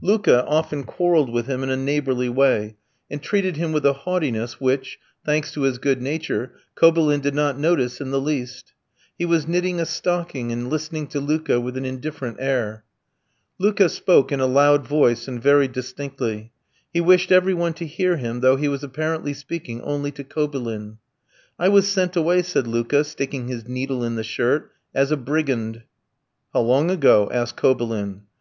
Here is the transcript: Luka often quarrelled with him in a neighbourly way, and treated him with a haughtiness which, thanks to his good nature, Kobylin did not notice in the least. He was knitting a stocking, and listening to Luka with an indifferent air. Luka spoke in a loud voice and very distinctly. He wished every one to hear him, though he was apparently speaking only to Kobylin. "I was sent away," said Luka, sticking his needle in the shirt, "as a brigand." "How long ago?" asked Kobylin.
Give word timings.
Luka 0.00 0.46
often 0.46 0.84
quarrelled 0.84 1.32
with 1.32 1.48
him 1.48 1.64
in 1.64 1.68
a 1.68 1.76
neighbourly 1.76 2.28
way, 2.28 2.76
and 3.10 3.20
treated 3.20 3.56
him 3.56 3.72
with 3.72 3.84
a 3.84 3.92
haughtiness 4.04 4.60
which, 4.60 5.00
thanks 5.26 5.50
to 5.50 5.62
his 5.62 5.78
good 5.78 6.00
nature, 6.00 6.52
Kobylin 6.76 7.20
did 7.20 7.34
not 7.34 7.58
notice 7.58 8.00
in 8.00 8.12
the 8.12 8.20
least. 8.20 8.72
He 9.18 9.26
was 9.26 9.48
knitting 9.48 9.80
a 9.80 9.84
stocking, 9.84 10.52
and 10.52 10.70
listening 10.70 11.08
to 11.08 11.18
Luka 11.18 11.60
with 11.60 11.76
an 11.76 11.84
indifferent 11.84 12.36
air. 12.38 12.84
Luka 13.58 13.88
spoke 13.88 14.30
in 14.30 14.38
a 14.38 14.46
loud 14.46 14.86
voice 14.86 15.26
and 15.26 15.42
very 15.42 15.66
distinctly. 15.66 16.52
He 16.94 17.00
wished 17.00 17.32
every 17.32 17.52
one 17.54 17.72
to 17.72 17.84
hear 17.84 18.16
him, 18.16 18.42
though 18.42 18.54
he 18.54 18.68
was 18.68 18.84
apparently 18.84 19.34
speaking 19.34 19.82
only 19.82 20.12
to 20.12 20.22
Kobylin. 20.22 20.98
"I 21.58 21.68
was 21.68 21.88
sent 21.88 22.14
away," 22.14 22.42
said 22.42 22.68
Luka, 22.68 23.02
sticking 23.02 23.48
his 23.48 23.66
needle 23.66 24.04
in 24.04 24.14
the 24.14 24.22
shirt, 24.22 24.70
"as 24.94 25.10
a 25.10 25.16
brigand." 25.16 25.82
"How 26.54 26.60
long 26.60 26.92
ago?" 26.92 27.28
asked 27.32 27.56
Kobylin. 27.56 28.20